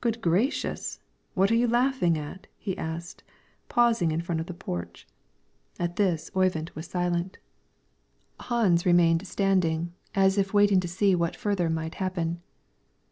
[0.00, 1.00] "Good gracious,
[1.34, 3.24] what are you laughing at?" he asked,
[3.68, 5.08] pausing in front of the porch.
[5.76, 7.38] At this Oyvind was silent.
[8.38, 12.42] Hans remained standing, as if waiting to see what further might happen.